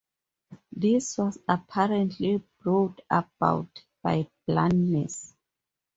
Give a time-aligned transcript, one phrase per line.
[0.71, 5.35] This was apparently brought about by blindness.